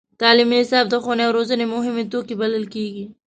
[0.21, 3.05] تعلیمي نصاب د ښوونې او روزنې مهم توکی بلل کېږي.